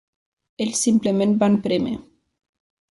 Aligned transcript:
Ells 0.65 0.81
simplement 0.87 1.37
van 1.45 1.61
prémer. 1.69 1.97